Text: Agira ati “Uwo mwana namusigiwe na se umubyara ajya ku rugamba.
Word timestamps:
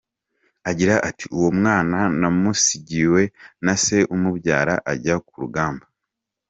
Agira 0.69 0.95
ati 1.09 1.25
“Uwo 1.35 1.49
mwana 1.59 1.99
namusigiwe 2.19 3.21
na 3.65 3.73
se 3.83 3.97
umubyara 4.15 4.73
ajya 4.91 5.15
ku 5.27 5.33
rugamba. 5.43 5.85